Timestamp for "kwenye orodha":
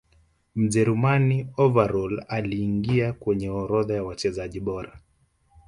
3.13-3.93